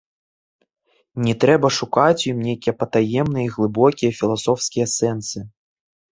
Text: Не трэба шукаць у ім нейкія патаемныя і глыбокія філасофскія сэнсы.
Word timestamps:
Не 1.27 1.33
трэба 1.43 1.67
шукаць 1.79 2.21
у 2.21 2.23
ім 2.31 2.39
нейкія 2.47 2.73
патаемныя 2.81 3.45
і 3.51 3.53
глыбокія 3.59 4.11
філасофскія 4.23 4.91
сэнсы. 4.97 5.39